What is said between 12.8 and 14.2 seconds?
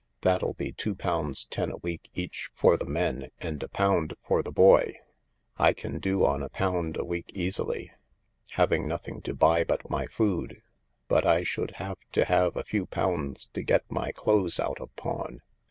pounds to get my